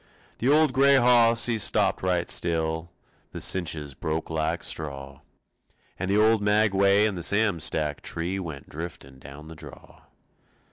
The 0.39 0.49
old 0.49 0.73
gray 0.73 0.95
hoss 0.95 1.45
he 1.45 1.59
stopped 1.59 2.01
right 2.01 2.31
still; 2.31 2.89
The 3.33 3.39
cinches 3.39 3.93
broke 3.93 4.31
like 4.31 4.63
straw, 4.63 5.19
And 5.99 6.09
the 6.09 6.17
old 6.17 6.41
maguey 6.41 7.05
and 7.07 7.15
the 7.15 7.21
Sam 7.21 7.59
Stack 7.59 8.01
tree 8.01 8.39
Went 8.39 8.67
driftin' 8.67 9.19
down 9.19 9.47
the 9.47 9.55
draw. 9.55 10.01